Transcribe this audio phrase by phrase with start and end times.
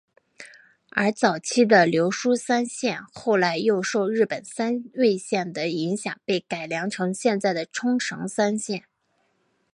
[0.89, 8.85] 而早期的琉球三线后来又受日本三味线的影响被改良成现在的冲绳三线。